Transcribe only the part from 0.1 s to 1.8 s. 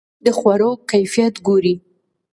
د خوړو کیفیت ګوري.